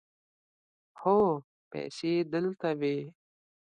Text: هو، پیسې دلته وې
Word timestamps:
هو، 1.01 1.19
پیسې 1.71 2.13
دلته 2.33 2.69
وې 2.79 2.97